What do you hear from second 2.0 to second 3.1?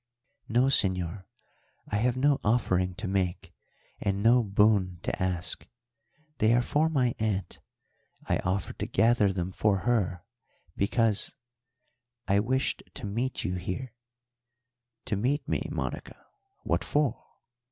no offering to